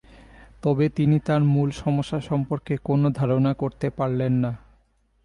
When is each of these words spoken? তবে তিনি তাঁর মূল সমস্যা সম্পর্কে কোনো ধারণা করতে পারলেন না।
তবে 0.61 0.85
তিনি 0.89 1.17
তাঁর 1.19 1.41
মূল 1.43 1.69
সমস্যা 1.75 2.19
সম্পর্কে 2.21 2.73
কোনো 2.83 3.07
ধারণা 3.09 3.51
করতে 3.53 3.87
পারলেন 3.89 4.33
না। 4.43 4.51